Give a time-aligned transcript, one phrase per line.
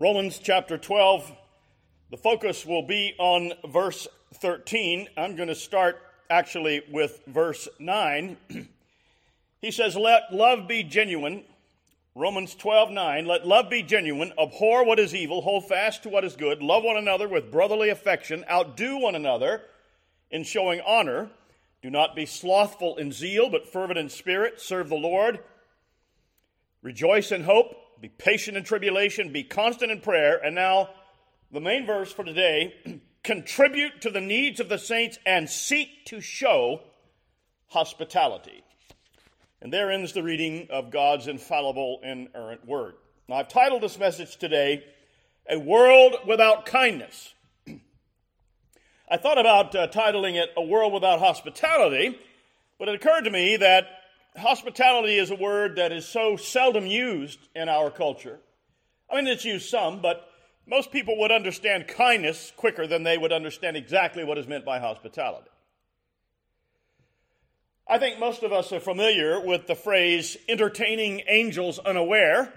[0.00, 1.32] Romans chapter 12,
[2.12, 5.08] the focus will be on verse 13.
[5.16, 6.00] I'm going to start
[6.30, 8.36] actually with verse 9.
[9.60, 11.42] he says, Let love be genuine.
[12.14, 13.26] Romans 12, 9.
[13.26, 14.32] Let love be genuine.
[14.40, 15.40] Abhor what is evil.
[15.42, 16.62] Hold fast to what is good.
[16.62, 18.44] Love one another with brotherly affection.
[18.48, 19.62] Outdo one another
[20.30, 21.28] in showing honor.
[21.82, 24.60] Do not be slothful in zeal, but fervent in spirit.
[24.60, 25.40] Serve the Lord.
[26.82, 30.36] Rejoice in hope be patient in tribulation, be constant in prayer.
[30.36, 30.90] And now,
[31.50, 32.74] the main verse for today
[33.24, 36.80] contribute to the needs of the saints and seek to show
[37.68, 38.62] hospitality.
[39.60, 42.94] And there ends the reading of God's infallible, inerrant word.
[43.28, 44.84] Now, I've titled this message today,
[45.50, 47.34] A World Without Kindness.
[49.10, 52.16] I thought about uh, titling it A World Without Hospitality,
[52.78, 53.86] but it occurred to me that
[54.38, 58.38] hospitality is a word that is so seldom used in our culture.
[59.10, 60.28] I mean, it's used some, but
[60.66, 64.78] most people would understand kindness quicker than they would understand exactly what is meant by
[64.78, 65.48] hospitality.
[67.86, 72.52] I think most of us are familiar with the phrase entertaining angels unaware.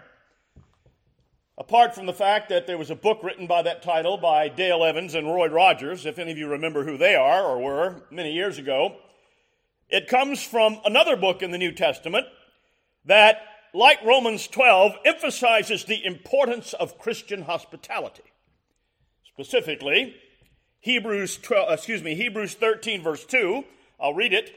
[1.58, 4.84] Apart from the fact that there was a book written by that title by Dale
[4.84, 8.34] Evans and Roy Rogers, if any of you remember who they are or were many
[8.34, 8.98] years ago,
[9.92, 12.26] it comes from another book in the New Testament
[13.06, 13.42] that,
[13.74, 18.24] like Romans 12, emphasizes the importance of Christian hospitality.
[19.24, 20.16] Specifically,
[20.80, 23.64] Hebrews 12, excuse me, Hebrews 13 verse 2.
[24.00, 24.52] I'll read it.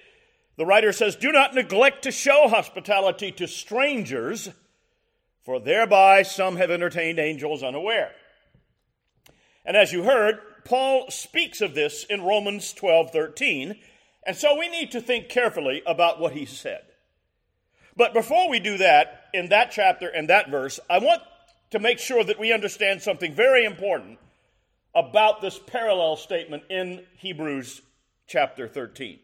[0.56, 4.50] The writer says, "Do not neglect to show hospitality to strangers,
[5.44, 8.14] for thereby some have entertained angels unaware."
[9.64, 13.82] And as you heard, Paul speaks of this in Romans 12:13
[14.26, 16.82] and so we need to think carefully about what he said.
[17.96, 21.22] But before we do that, in that chapter and that verse, I want
[21.70, 24.18] to make sure that we understand something very important
[24.94, 27.82] about this parallel statement in Hebrews
[28.26, 29.18] chapter 13.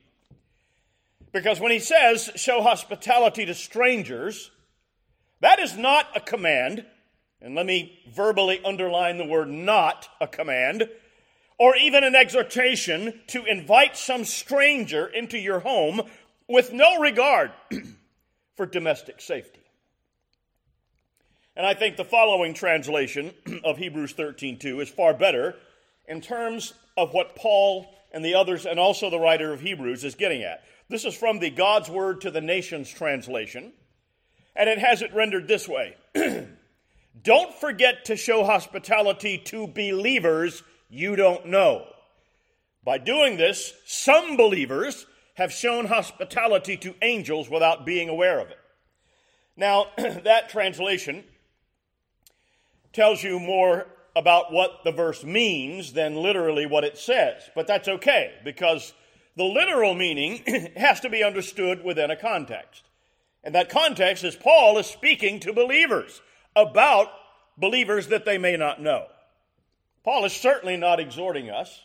[1.33, 4.51] Because when he says, show hospitality to strangers,
[5.41, 6.85] that is not a command,
[7.41, 10.89] and let me verbally underline the word not a command
[11.61, 16.01] or even an exhortation to invite some stranger into your home
[16.49, 17.53] with no regard
[18.57, 19.61] for domestic safety.
[21.55, 23.35] And I think the following translation
[23.65, 25.55] of Hebrews 13:2 is far better
[26.09, 30.15] in terms of what Paul and the others and also the writer of Hebrews is
[30.15, 30.65] getting at.
[30.89, 33.75] This is from the God's Word to the Nations translation,
[34.57, 35.95] and it has it rendered this way.
[37.23, 41.87] Don't forget to show hospitality to believers you don't know.
[42.85, 48.59] By doing this, some believers have shown hospitality to angels without being aware of it.
[49.57, 51.25] Now, that translation
[52.93, 53.87] tells you more
[54.17, 58.93] about what the verse means than literally what it says, but that's okay because
[59.37, 60.43] the literal meaning
[60.77, 62.85] has to be understood within a context.
[63.45, 66.21] And that context is Paul is speaking to believers
[66.57, 67.09] about
[67.57, 69.07] believers that they may not know.
[70.05, 71.81] Paul is certainly not exhorting us.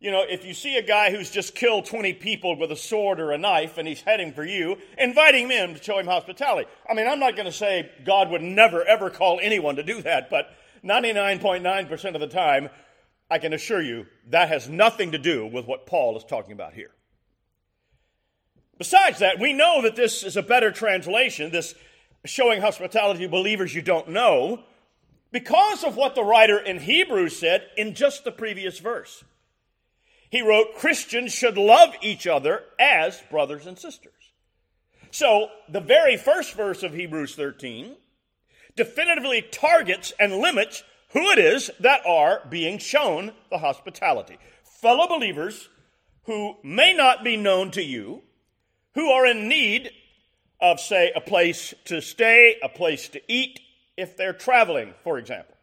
[0.00, 3.20] You know, if you see a guy who's just killed 20 people with a sword
[3.20, 6.68] or a knife and he's heading for you, inviting him to show him hospitality.
[6.90, 10.02] I mean, I'm not going to say God would never, ever call anyone to do
[10.02, 10.52] that, but
[10.82, 12.68] 99.9% of the time,
[13.30, 16.74] I can assure you that has nothing to do with what Paul is talking about
[16.74, 16.90] here.
[18.76, 21.76] Besides that, we know that this is a better translation, this
[22.24, 24.64] showing hospitality to believers you don't know,
[25.32, 29.24] because of what the writer in Hebrews said in just the previous verse.
[30.30, 34.12] He wrote, Christians should love each other as brothers and sisters.
[35.10, 37.96] So, the very first verse of Hebrews 13
[38.76, 44.38] definitively targets and limits who it is that are being shown the hospitality.
[44.64, 45.68] Fellow believers
[46.24, 48.22] who may not be known to you,
[48.94, 49.90] who are in need
[50.60, 53.60] of, say, a place to stay, a place to eat,
[53.96, 55.54] if they're traveling, for example.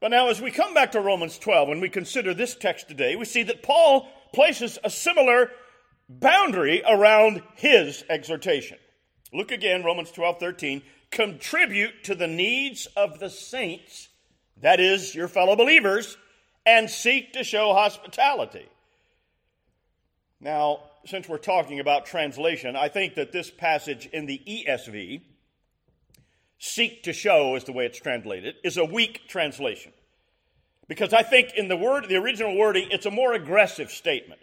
[0.00, 3.16] But now, as we come back to Romans 12 and we consider this text today,
[3.16, 5.50] we see that Paul places a similar
[6.08, 8.76] boundary around his exhortation.
[9.32, 10.82] Look again, Romans 12 13.
[11.10, 14.08] Contribute to the needs of the saints,
[14.60, 16.18] that is, your fellow believers,
[16.66, 18.66] and seek to show hospitality.
[20.40, 25.22] Now, since we're talking about translation, I think that this passage in the ESV
[26.64, 29.92] seek to show is the way it's translated, is a weak translation.
[30.88, 34.40] Because I think in the word, the original wording, it's a more aggressive statement.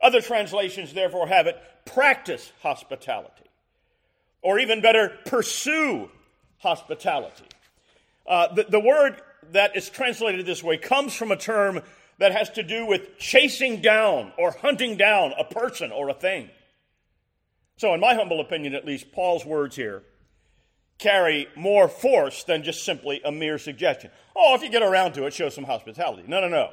[0.00, 3.44] Other translations therefore have it practice hospitality.
[4.40, 6.10] Or even better, pursue
[6.58, 7.44] hospitality.
[8.26, 11.80] Uh, the, the word that is translated this way comes from a term
[12.18, 16.50] that has to do with chasing down or hunting down a person or a thing.
[17.78, 20.04] So, in my humble opinion, at least, Paul's words here
[20.98, 24.10] carry more force than just simply a mere suggestion.
[24.36, 26.24] Oh, if you get around to it, show some hospitality.
[26.26, 26.70] No, no, no.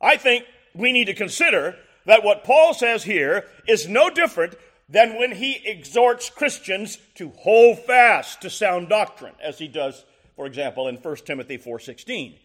[0.00, 0.44] I think
[0.74, 1.76] we need to consider
[2.06, 4.54] that what Paul says here is no different
[4.88, 10.04] than when he exhorts Christians to hold fast to sound doctrine, as he does,
[10.36, 12.38] for example, in 1 Timothy 4:16,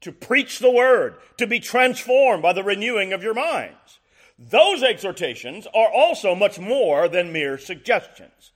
[0.00, 3.98] to preach the word, to be transformed by the renewing of your minds.
[4.38, 8.52] Those exhortations are also much more than mere suggestions.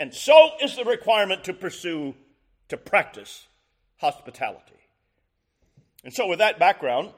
[0.00, 2.14] And so is the requirement to pursue,
[2.70, 3.46] to practice
[3.98, 4.80] hospitality.
[6.02, 7.10] And so, with that background,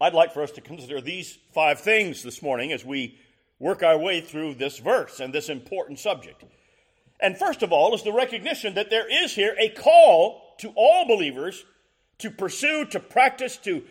[0.00, 3.18] I'd like for us to consider these five things this morning as we
[3.58, 6.42] work our way through this verse and this important subject.
[7.20, 11.06] And first of all is the recognition that there is here a call to all
[11.06, 11.66] believers
[12.18, 13.84] to pursue, to practice, to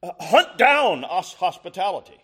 [0.00, 2.20] uh, hunt down hospitality.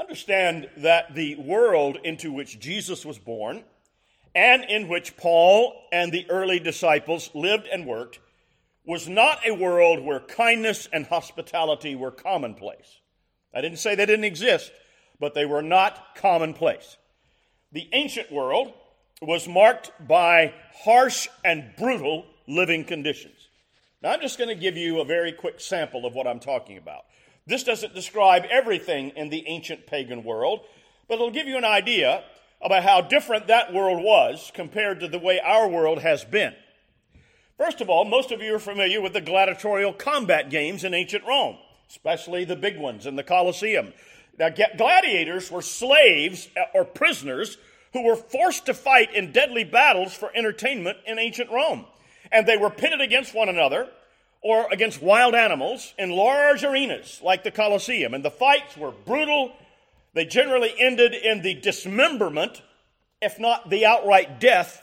[0.00, 3.62] Understand that the world into which Jesus was born
[4.34, 8.18] and in which Paul and the early disciples lived and worked
[8.86, 13.00] was not a world where kindness and hospitality were commonplace.
[13.54, 14.72] I didn't say they didn't exist,
[15.18, 16.96] but they were not commonplace.
[17.72, 18.72] The ancient world
[19.20, 23.48] was marked by harsh and brutal living conditions.
[24.02, 26.78] Now, I'm just going to give you a very quick sample of what I'm talking
[26.78, 27.04] about.
[27.50, 30.60] This doesn't describe everything in the ancient pagan world,
[31.08, 32.22] but it'll give you an idea
[32.62, 36.54] about how different that world was compared to the way our world has been.
[37.58, 41.24] First of all, most of you are familiar with the gladiatorial combat games in ancient
[41.26, 41.56] Rome,
[41.88, 43.94] especially the big ones in the Colosseum.
[44.38, 47.58] Now, gladiators were slaves uh, or prisoners
[47.92, 51.86] who were forced to fight in deadly battles for entertainment in ancient Rome.
[52.30, 53.88] And they were pitted against one another
[54.42, 58.14] or against wild animals in large arenas like the Colosseum.
[58.14, 59.52] And the fights were brutal.
[60.14, 62.62] They generally ended in the dismemberment,
[63.20, 64.82] if not the outright death,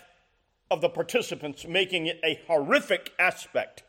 [0.70, 3.84] of the participants, making it a horrific aspect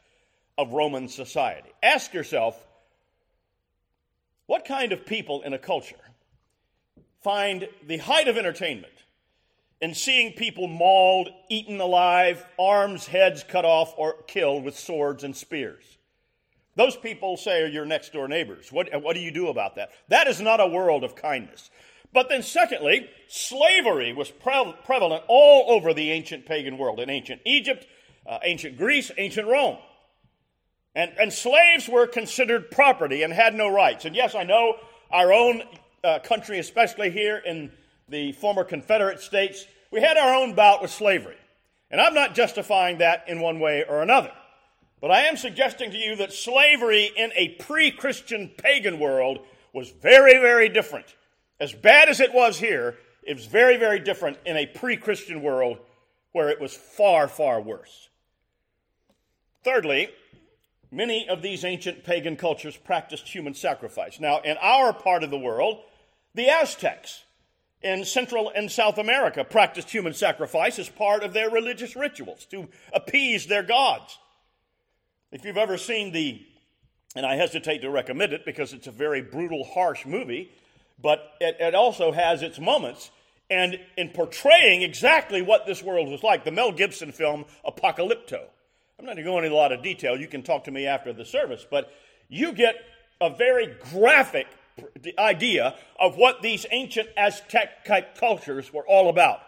[0.56, 1.71] of Roman society.
[1.82, 2.56] Ask yourself
[4.47, 5.97] what kind of people in a culture
[7.23, 8.93] find the height of entertainment
[9.81, 15.37] in seeing people mauled, eaten alive, arms, heads cut off, or killed with swords and
[15.37, 15.99] spears?
[16.75, 18.71] Those people say are your next door neighbors.
[18.71, 19.91] What, what do you do about that?
[20.09, 21.71] That is not a world of kindness.
[22.13, 27.43] But then, secondly, slavery was pre- prevalent all over the ancient pagan world, in ancient
[27.45, 27.87] Egypt,
[28.27, 29.79] uh, ancient Greece, ancient Rome.
[30.95, 34.05] And, and slaves were considered property and had no rights.
[34.05, 34.77] And yes, I know
[35.11, 35.63] our own
[36.03, 37.73] uh, country, especially here in
[38.09, 41.37] the former Confederate States, we had our own bout with slavery.
[41.91, 44.33] And I'm not justifying that in one way or another.
[45.01, 49.39] But I am suggesting to you that slavery in a pre Christian pagan world
[49.73, 51.07] was very, very different.
[51.61, 55.43] As bad as it was here, it was very, very different in a pre Christian
[55.43, 55.79] world
[56.33, 58.09] where it was far, far worse.
[59.63, 60.09] Thirdly,
[60.91, 64.19] Many of these ancient pagan cultures practiced human sacrifice.
[64.21, 65.83] Now, in our part of the world,
[66.35, 67.25] the Aztecs
[67.83, 72.69] in Central and South America practiced human sacrifice as part of their religious rituals to
[72.93, 74.19] appease their gods.
[75.31, 76.41] If you've ever seen the,
[77.14, 80.50] and I hesitate to recommend it because it's a very brutal, harsh movie,
[81.00, 83.11] but it, it also has its moments.
[83.50, 88.41] And in portraying exactly what this world was like, the Mel Gibson film Apocalypto
[88.99, 90.19] I'm not going to go into a lot of detail.
[90.19, 91.93] You can talk to me after the service, but
[92.29, 92.75] you get
[93.21, 94.49] a very graphic
[95.18, 99.40] idea of what these ancient Aztec type cultures were all about.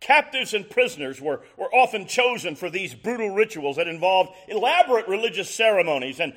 [0.00, 5.48] Captives and prisoners were, were often chosen for these brutal rituals that involved elaborate religious
[5.48, 6.34] ceremonies, and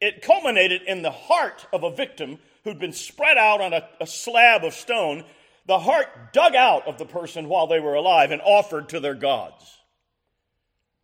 [0.00, 4.06] it culminated in the heart of a victim who'd been spread out on a, a
[4.06, 5.24] slab of stone,
[5.66, 9.14] the heart dug out of the person while they were alive and offered to their
[9.14, 9.78] gods.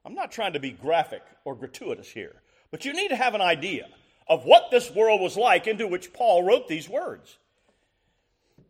[0.05, 3.41] I'm not trying to be graphic or gratuitous here, but you need to have an
[3.41, 3.89] idea
[4.27, 7.39] of what this world was like into which Paul wrote these words.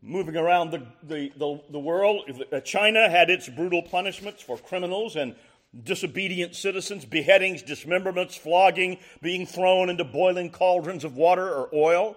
[0.01, 5.15] Moving around the, the, the, the world, uh, China had its brutal punishments for criminals
[5.15, 5.35] and
[5.83, 12.15] disobedient citizens, beheadings, dismemberments, flogging, being thrown into boiling cauldrons of water or oil.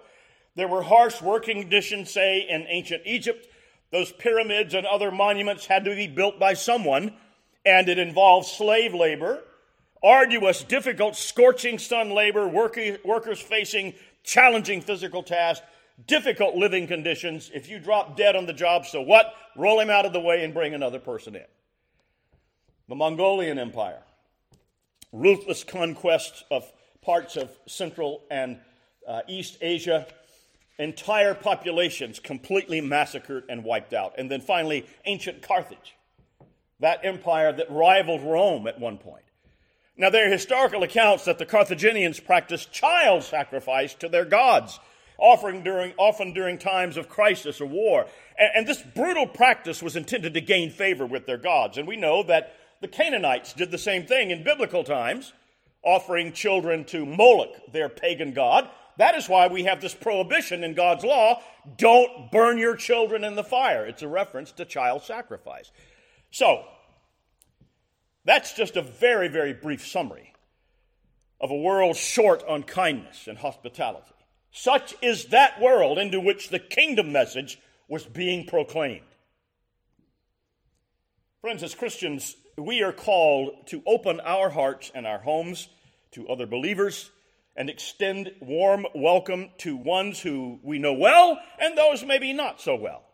[0.55, 3.47] There were harsh working conditions, say, in ancient Egypt.
[3.91, 7.13] Those pyramids and other monuments had to be built by someone
[7.65, 9.43] and it involved slave labor,
[10.03, 15.65] arduous, difficult, scorching sun labor, workers facing challenging physical tasks,
[16.07, 17.51] difficult living conditions.
[17.53, 19.33] If you drop dead on the job, so what?
[19.55, 21.45] Roll him out of the way and bring another person in.
[22.89, 24.01] the Mongolian Empire,
[25.13, 26.69] ruthless conquest of
[27.01, 28.57] parts of Central and
[29.07, 30.07] uh, East Asia,
[30.79, 34.15] entire populations completely massacred and wiped out.
[34.17, 35.95] And then finally, ancient Carthage,
[36.79, 39.23] that empire that rivaled Rome at one point.
[39.99, 44.79] Now, there are historical accounts that the Carthaginians practiced child sacrifice to their gods,
[45.17, 48.07] offering during, often during times of crisis or war.
[48.37, 51.77] And, and this brutal practice was intended to gain favor with their gods.
[51.77, 55.33] And we know that the Canaanites did the same thing in biblical times,
[55.83, 58.69] offering children to Moloch, their pagan god.
[58.97, 61.41] That is why we have this prohibition in God's law
[61.77, 63.85] don't burn your children in the fire.
[63.85, 65.71] It's a reference to child sacrifice.
[66.31, 66.63] So,
[68.29, 70.33] that's just a very, very brief summary
[71.41, 74.13] of a world short on kindness and hospitality.
[74.51, 77.57] Such is that world into which the kingdom message
[77.87, 79.01] was being proclaimed.
[81.41, 85.67] Friends, as Christians, we are called to open our hearts and our homes
[86.11, 87.09] to other believers
[87.55, 92.75] and extend warm welcome to ones who we know well and those maybe not so
[92.75, 93.08] well.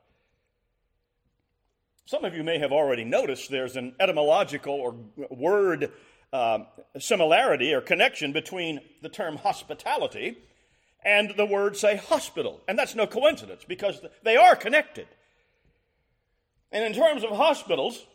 [2.08, 4.96] Some of you may have already noticed there's an etymological or
[5.32, 5.92] word
[6.32, 6.60] uh,
[7.00, 10.38] similarity or connection between the term hospitality
[11.04, 12.62] and the word, say, hospital.
[12.68, 15.08] And that's no coincidence because they are connected.
[16.72, 18.06] And in terms of hospitals,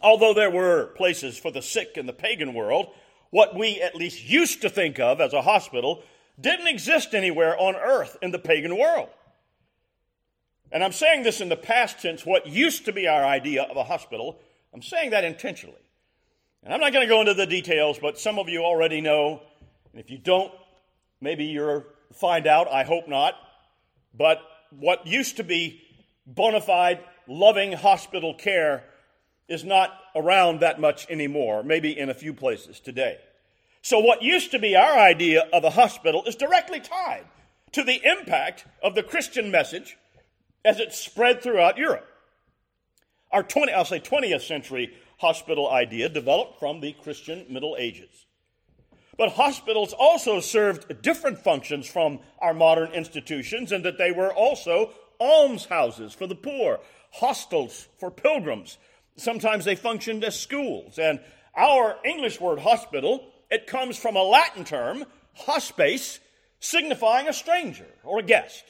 [0.00, 2.86] although there were places for the sick in the pagan world,
[3.30, 6.02] what we at least used to think of as a hospital
[6.40, 9.10] didn't exist anywhere on earth in the pagan world.
[10.72, 13.76] And I'm saying this in the past tense, what used to be our idea of
[13.76, 14.40] a hospital,
[14.72, 15.76] I'm saying that intentionally.
[16.64, 19.42] And I'm not going to go into the details, but some of you already know.
[19.92, 20.50] And if you don't,
[21.20, 22.72] maybe you'll find out.
[22.72, 23.34] I hope not.
[24.14, 24.38] But
[24.70, 25.82] what used to be
[26.26, 28.84] bona fide, loving hospital care
[29.48, 33.18] is not around that much anymore, maybe in a few places today.
[33.82, 37.24] So, what used to be our idea of a hospital is directly tied
[37.72, 39.98] to the impact of the Christian message
[40.64, 42.08] as it spread throughout Europe.
[43.30, 48.26] Our 20, I'll say 20th century hospital idea developed from the Christian Middle Ages.
[49.16, 54.90] But hospitals also served different functions from our modern institutions in that they were also
[55.20, 56.80] almshouses for the poor,
[57.12, 58.78] hostels for pilgrims.
[59.16, 60.98] Sometimes they functioned as schools.
[60.98, 61.20] And
[61.54, 65.04] our English word hospital, it comes from a Latin term,
[65.34, 66.18] hospes,
[66.58, 68.64] signifying a stranger or a guest.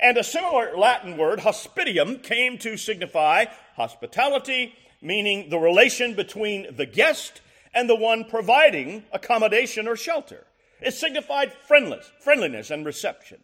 [0.00, 6.86] And a similar Latin word, hospitium, came to signify hospitality, meaning the relation between the
[6.86, 7.42] guest
[7.74, 10.46] and the one providing accommodation or shelter.
[10.80, 13.38] It signified friendliness, friendliness and reception.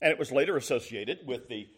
[0.00, 1.68] And it was later associated with the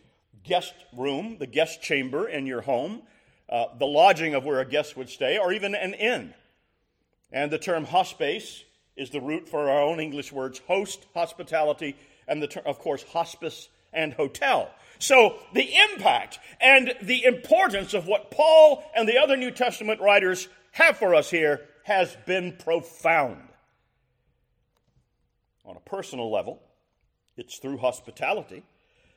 [0.44, 3.02] guest room, the guest chamber in your home,
[3.48, 6.32] uh, the lodging of where a guest would stay, or even an inn.
[7.32, 8.64] And the term hospes
[8.96, 11.96] is the root for our own English words host, hospitality,
[12.28, 14.70] and the term, of course, hospice and hotel.
[14.98, 20.48] So, the impact and the importance of what Paul and the other New Testament writers
[20.72, 23.48] have for us here has been profound.
[25.64, 26.60] On a personal level,
[27.36, 28.62] it's through hospitality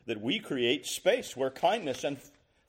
[0.05, 2.17] that we create space where kindness and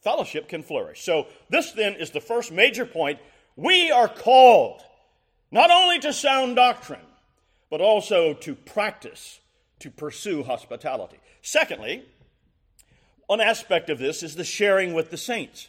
[0.03, 1.05] fellowship can flourish.
[1.05, 3.21] So, this then is the first major point.
[3.55, 4.83] We are called
[5.53, 7.07] not only to sound doctrine,
[7.71, 9.39] but also to practice,
[9.79, 11.19] to pursue hospitality.
[11.47, 12.03] Secondly,
[13.27, 15.69] one aspect of this is the sharing with the saints.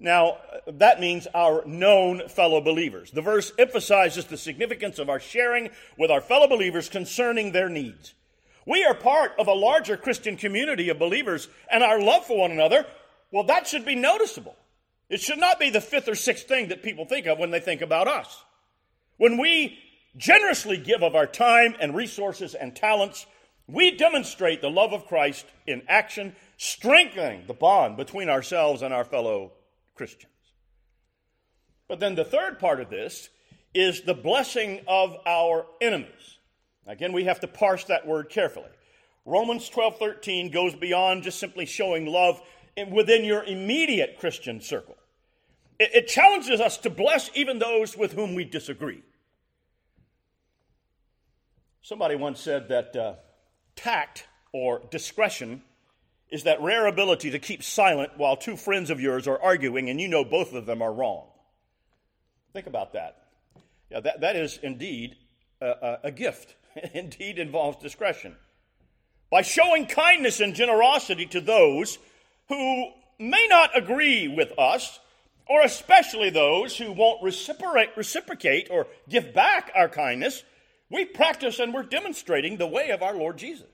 [0.00, 3.10] Now, that means our known fellow believers.
[3.10, 8.14] The verse emphasizes the significance of our sharing with our fellow believers concerning their needs.
[8.66, 12.50] We are part of a larger Christian community of believers, and our love for one
[12.50, 12.86] another,
[13.30, 14.56] well, that should be noticeable.
[15.10, 17.60] It should not be the fifth or sixth thing that people think of when they
[17.60, 18.42] think about us.
[19.18, 19.78] When we
[20.16, 23.26] generously give of our time and resources and talents
[23.72, 29.04] we demonstrate the love of Christ in action, strengthening the bond between ourselves and our
[29.04, 29.52] fellow
[29.94, 30.32] Christians.
[31.88, 33.28] But then the third part of this
[33.74, 36.38] is the blessing of our enemies.
[36.86, 38.70] Again, we have to parse that word carefully.
[39.24, 42.42] Romans 12:13 goes beyond just simply showing love
[42.90, 44.96] within your immediate Christian circle.
[45.78, 49.02] It, it challenges us to bless even those with whom we disagree.
[51.82, 53.14] Somebody once said that uh,
[53.76, 55.62] Tact or discretion
[56.30, 60.00] is that rare ability to keep silent while two friends of yours are arguing and
[60.00, 61.26] you know both of them are wrong.
[62.52, 63.28] Think about that.
[63.90, 65.16] Yeah, that, that is indeed
[65.60, 66.56] a, a gift.
[66.94, 68.36] Indeed involves discretion.
[69.30, 71.98] By showing kindness and generosity to those
[72.48, 75.00] who may not agree with us,
[75.48, 80.42] or especially those who won't reciprocate or give back our kindness,
[80.92, 83.66] we practice and we're demonstrating the way of our Lord Jesus.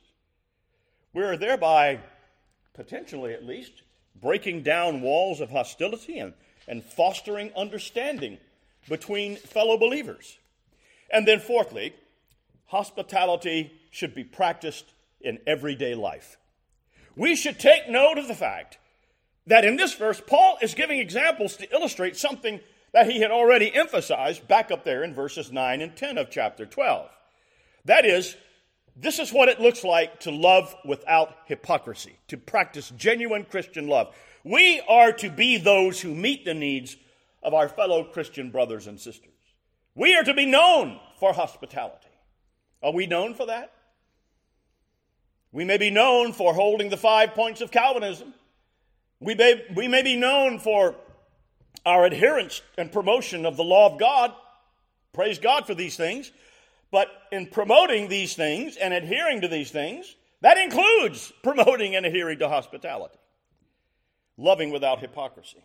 [1.12, 1.98] We're thereby,
[2.74, 3.82] potentially at least,
[4.20, 6.32] breaking down walls of hostility and,
[6.68, 8.38] and fostering understanding
[8.88, 10.38] between fellow believers.
[11.10, 11.94] And then, fourthly,
[12.66, 14.84] hospitality should be practiced
[15.20, 16.36] in everyday life.
[17.16, 18.78] We should take note of the fact
[19.46, 22.60] that in this verse, Paul is giving examples to illustrate something
[22.92, 26.66] that he had already emphasized back up there in verses 9 and 10 of chapter
[26.66, 27.08] 12.
[27.84, 28.36] That is,
[28.96, 34.14] this is what it looks like to love without hypocrisy, to practice genuine Christian love.
[34.44, 36.96] We are to be those who meet the needs
[37.42, 39.32] of our fellow Christian brothers and sisters.
[39.94, 42.08] We are to be known for hospitality.
[42.82, 43.72] Are we known for that?
[45.50, 48.34] We may be known for holding the five points of Calvinism.
[49.20, 50.94] We may, we may be known for
[51.84, 54.32] our adherence and promotion of the law of God.
[55.12, 56.30] Praise God for these things.
[56.90, 62.38] But in promoting these things and adhering to these things, that includes promoting and adhering
[62.38, 63.18] to hospitality,
[64.36, 65.62] loving without hypocrisy.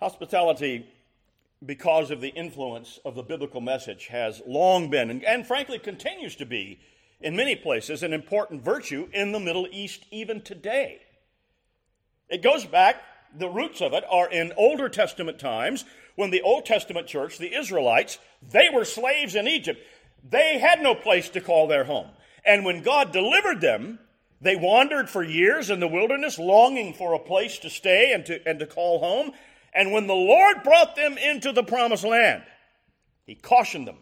[0.00, 0.86] Hospitality,
[1.64, 6.36] because of the influence of the biblical message, has long been, and, and frankly continues
[6.36, 6.78] to be,
[7.20, 11.00] in many places, an important virtue in the Middle East even today.
[12.28, 13.02] It goes back,
[13.36, 15.84] the roots of it are in Older Testament times
[16.16, 18.18] when the Old Testament church, the Israelites,
[18.50, 19.80] they were slaves in Egypt.
[20.28, 22.08] They had no place to call their home.
[22.44, 23.98] And when God delivered them,
[24.40, 28.46] they wandered for years in the wilderness, longing for a place to stay and to,
[28.48, 29.32] and to call home.
[29.74, 32.42] And when the Lord brought them into the promised land,
[33.24, 33.98] He cautioned them,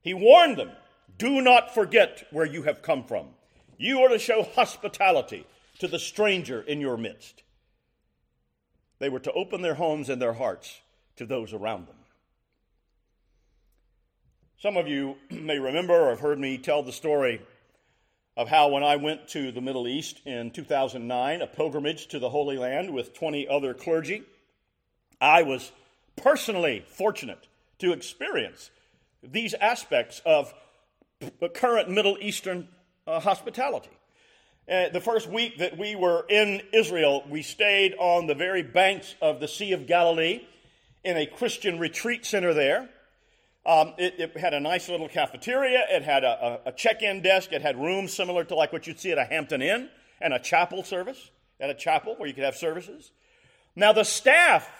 [0.00, 0.70] He warned them
[1.18, 3.26] do not forget where you have come from.
[3.76, 5.46] You are to show hospitality
[5.78, 7.42] to the stranger in your midst.
[9.00, 10.80] They were to open their homes and their hearts
[11.16, 11.96] to those around them.
[14.58, 17.40] Some of you may remember or have heard me tell the story
[18.36, 22.30] of how when I went to the Middle East in 2009, a pilgrimage to the
[22.30, 24.22] Holy Land with 20 other clergy,
[25.20, 25.72] I was
[26.16, 28.70] personally fortunate to experience
[29.22, 30.54] these aspects of
[31.40, 32.68] the current Middle Eastern
[33.06, 33.90] uh, hospitality.
[34.70, 39.16] Uh, the first week that we were in Israel, we stayed on the very banks
[39.20, 40.42] of the Sea of Galilee
[41.02, 42.88] in a Christian retreat center there.
[43.66, 45.84] Um, it, it, had a nice little cafeteria.
[45.90, 47.52] It had a, a, a check-in desk.
[47.52, 49.88] It had rooms similar to like what you'd see at a Hampton Inn
[50.20, 53.10] and a chapel service, at a chapel where you could have services.
[53.74, 54.70] Now, the staff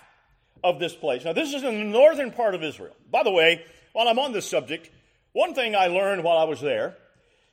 [0.62, 2.94] of this place, now this is in the northern part of Israel.
[3.10, 4.88] By the way, while I'm on this subject,
[5.32, 6.96] one thing I learned while I was there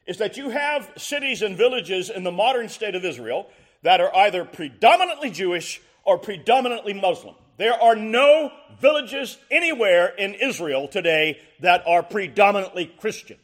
[0.07, 3.47] is that you have cities and villages in the modern state of Israel
[3.83, 7.35] that are either predominantly Jewish or predominantly Muslim.
[7.57, 13.37] There are no villages anywhere in Israel today that are predominantly Christian.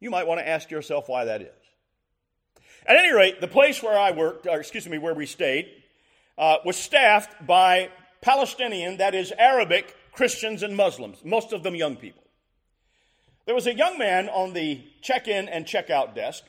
[0.00, 1.48] You might want to ask yourself why that is.
[2.84, 5.70] At any rate, the place where I worked, or excuse me, where we stayed,
[6.36, 11.96] uh, was staffed by Palestinian, that is Arabic, Christians and Muslims, most of them young
[11.96, 12.21] people.
[13.44, 16.44] There was a young man on the check in and check out desk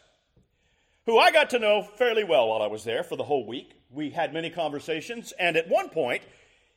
[1.05, 3.71] who I got to know fairly well while I was there for the whole week.
[3.89, 6.23] We had many conversations, and at one point,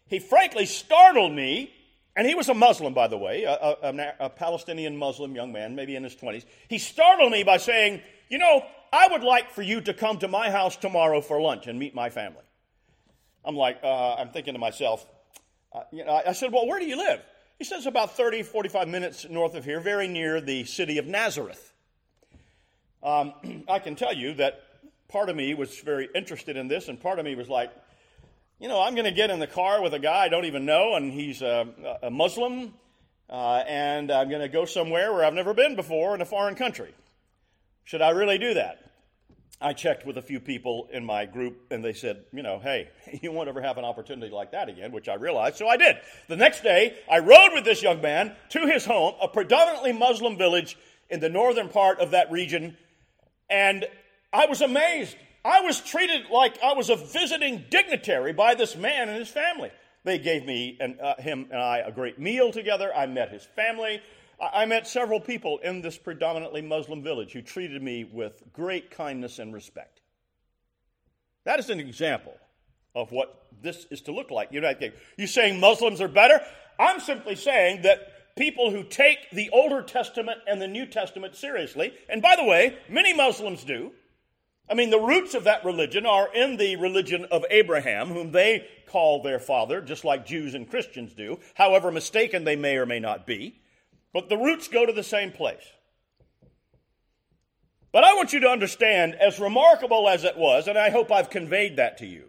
[0.06, 1.72] he frankly startled me.
[2.18, 5.74] And he was a Muslim, by the way, a, a, a Palestinian Muslim young man,
[5.74, 6.46] maybe in his 20s.
[6.66, 8.00] He startled me by saying,
[8.30, 11.66] You know, I would like for you to come to my house tomorrow for lunch
[11.66, 12.40] and meet my family.
[13.44, 15.06] I'm like, uh, I'm thinking to myself,
[15.74, 17.20] uh, you know, I said, Well, where do you live?
[17.58, 21.72] He says about 30, 45 minutes north of here, very near the city of Nazareth.
[23.02, 24.62] Um, I can tell you that
[25.08, 27.72] part of me was very interested in this, and part of me was like,
[28.58, 30.64] you know, I'm going to get in the car with a guy I don't even
[30.66, 32.74] know, and he's a, a Muslim,
[33.28, 36.56] uh, and I'm going to go somewhere where I've never been before in a foreign
[36.56, 36.94] country.
[37.84, 38.85] Should I really do that?
[39.60, 42.90] I checked with a few people in my group, and they said, you know, hey,
[43.22, 45.96] you won't ever have an opportunity like that again, which I realized, so I did.
[46.28, 50.36] The next day, I rode with this young man to his home, a predominantly Muslim
[50.36, 50.76] village
[51.08, 52.76] in the northern part of that region,
[53.48, 53.86] and
[54.32, 55.16] I was amazed.
[55.44, 59.70] I was treated like I was a visiting dignitary by this man and his family.
[60.02, 62.94] They gave me and uh, him and I a great meal together.
[62.94, 64.00] I met his family.
[64.38, 69.38] I met several people in this predominantly Muslim village who treated me with great kindness
[69.38, 70.00] and respect.
[71.44, 72.36] That is an example
[72.94, 74.48] of what this is to look like.
[74.52, 74.82] You're not
[75.16, 76.40] you saying Muslims are better?
[76.78, 81.94] I'm simply saying that people who take the Older Testament and the New Testament seriously,
[82.08, 83.92] and by the way, many Muslims do,
[84.68, 88.66] I mean, the roots of that religion are in the religion of Abraham, whom they
[88.86, 92.98] call their father, just like Jews and Christians do, however mistaken they may or may
[92.98, 93.60] not be.
[94.16, 95.74] But the roots go to the same place.
[97.92, 101.28] But I want you to understand, as remarkable as it was, and I hope I've
[101.28, 102.24] conveyed that to you,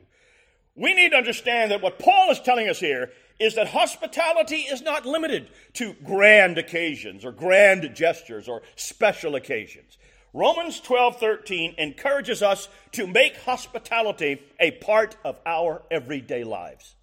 [0.76, 4.82] we need to understand that what Paul is telling us here is that hospitality is
[4.82, 9.98] not limited to grand occasions or grand gestures or special occasions.
[10.34, 16.96] Romans 12:13 encourages us to make hospitality a part of our everyday lives.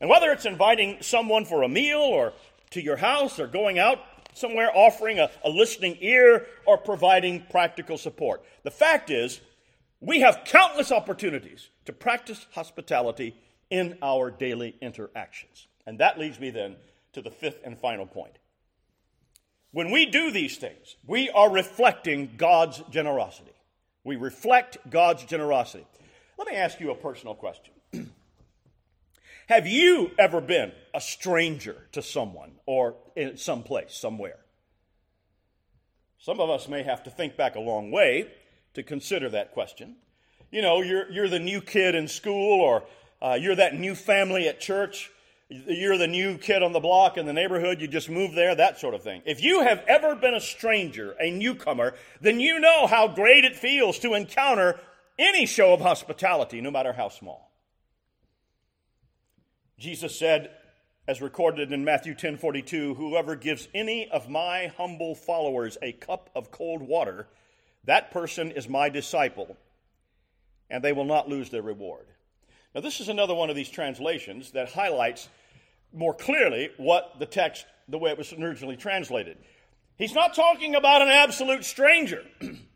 [0.00, 2.32] And whether it's inviting someone for a meal or
[2.70, 3.98] to your house or going out
[4.34, 9.40] somewhere offering a, a listening ear or providing practical support, the fact is
[10.00, 13.34] we have countless opportunities to practice hospitality
[13.70, 15.66] in our daily interactions.
[15.86, 16.76] And that leads me then
[17.12, 18.38] to the fifth and final point.
[19.72, 23.52] When we do these things, we are reflecting God's generosity.
[24.04, 25.86] We reflect God's generosity.
[26.38, 27.74] Let me ask you a personal question.
[29.46, 34.38] Have you ever been a stranger to someone or in some place, somewhere?
[36.18, 38.28] Some of us may have to think back a long way
[38.74, 39.96] to consider that question.
[40.50, 42.84] You know, you're, you're the new kid in school, or
[43.22, 45.12] uh, you're that new family at church,
[45.48, 48.80] you're the new kid on the block in the neighborhood, you just moved there, that
[48.80, 49.22] sort of thing.
[49.24, 53.54] If you have ever been a stranger, a newcomer, then you know how great it
[53.54, 54.80] feels to encounter
[55.20, 57.52] any show of hospitality, no matter how small.
[59.78, 60.50] Jesus said,
[61.08, 66.50] as recorded in Matthew 10:42, whoever gives any of my humble followers a cup of
[66.50, 67.28] cold water,
[67.84, 69.56] that person is my disciple,
[70.68, 72.06] and they will not lose their reward.
[72.74, 75.28] Now, this is another one of these translations that highlights
[75.92, 79.38] more clearly what the text, the way it was originally translated.
[79.96, 82.24] He's not talking about an absolute stranger.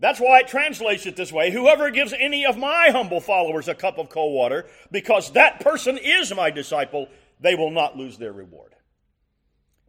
[0.00, 3.74] That's why it translates it this way Whoever gives any of my humble followers a
[3.74, 7.08] cup of cold water, because that person is my disciple,
[7.38, 8.74] they will not lose their reward.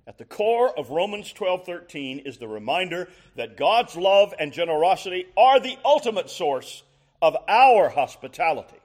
[0.05, 5.59] At the core of Romans 12:13 is the reminder that God's love and generosity are
[5.59, 6.83] the ultimate source
[7.21, 8.75] of our hospitality.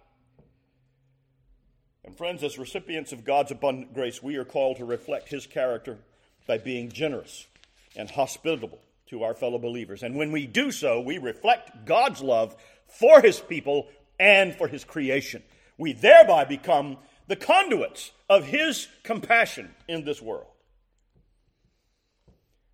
[2.04, 5.98] And friends, as recipients of God's abundant grace, we are called to reflect His character
[6.46, 7.48] by being generous
[7.96, 8.78] and hospitable
[9.08, 10.02] to our fellow believers.
[10.02, 13.88] And when we do so, we reflect God's love for His people
[14.18, 15.42] and for His creation.
[15.78, 20.50] We thereby become the conduits of His compassion in this world.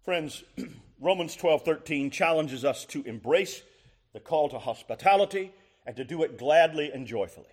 [0.04, 0.42] Friends,
[1.00, 3.62] Romans 12 13 challenges us to embrace
[4.12, 5.52] the call to hospitality
[5.86, 7.46] and to do it gladly and joyfully.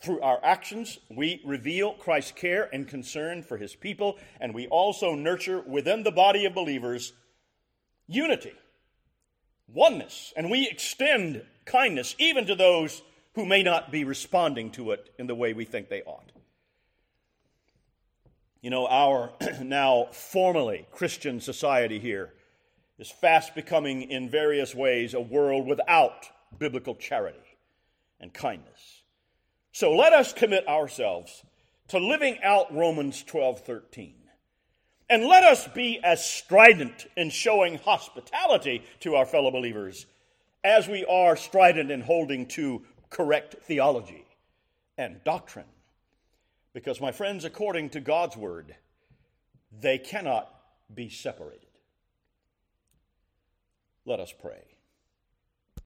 [0.00, 5.14] Through our actions, we reveal Christ's care and concern for his people, and we also
[5.14, 7.12] nurture within the body of believers
[8.06, 8.54] unity,
[9.68, 13.02] oneness, and we extend kindness even to those
[13.34, 16.32] who may not be responding to it in the way we think they ought.
[18.60, 22.32] You know, our now formally Christian society here
[22.98, 27.38] is fast becoming, in various ways, a world without biblical charity
[28.20, 29.02] and kindness.
[29.72, 31.44] So let us commit ourselves
[31.88, 34.14] to living out Romans 12 13.
[35.10, 40.06] And let us be as strident in showing hospitality to our fellow believers
[40.62, 44.24] as we are strident in holding to correct theology
[44.96, 45.66] and doctrine.
[46.72, 48.74] Because, my friends, according to God's word,
[49.80, 50.52] they cannot
[50.92, 51.60] be separated.
[54.06, 54.73] Let us pray.